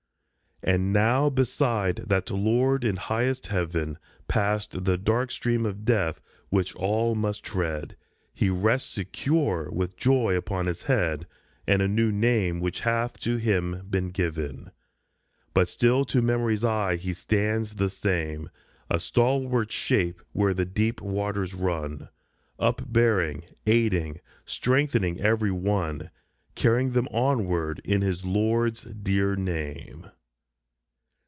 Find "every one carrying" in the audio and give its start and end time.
25.21-26.91